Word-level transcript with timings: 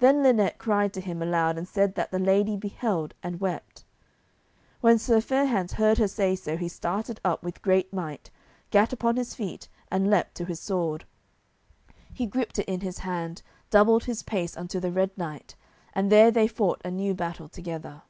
Then 0.00 0.22
Linet 0.22 0.58
cried 0.58 0.92
to 0.92 1.00
him 1.00 1.22
aloud 1.22 1.56
and 1.56 1.66
said 1.66 1.94
that 1.94 2.10
the 2.10 2.18
lady 2.18 2.58
beheld 2.58 3.14
and 3.22 3.40
wept. 3.40 3.84
When 4.82 4.98
Sir 4.98 5.18
Fair 5.22 5.46
hands 5.46 5.72
heard 5.72 5.96
her 5.96 6.08
say 6.08 6.36
so 6.36 6.58
he 6.58 6.68
started 6.68 7.20
up 7.24 7.42
with 7.42 7.62
great 7.62 7.90
might, 7.90 8.30
gat 8.70 8.92
upon 8.92 9.16
his 9.16 9.34
feet, 9.34 9.68
and 9.90 10.10
leaped 10.10 10.34
to 10.34 10.44
his 10.44 10.60
sword. 10.60 11.06
He 12.12 12.26
gripped 12.26 12.58
it 12.58 12.68
in 12.68 12.80
his 12.82 12.98
hand, 12.98 13.40
doubled 13.70 14.04
his 14.04 14.22
pace 14.22 14.58
unto 14.58 14.78
the 14.78 14.92
Red 14.92 15.16
Knight, 15.16 15.56
and 15.94 16.12
there 16.12 16.30
they 16.30 16.48
fought 16.48 16.82
a 16.84 16.90
new 16.90 17.14
battle 17.14 17.48
together. 17.48 18.02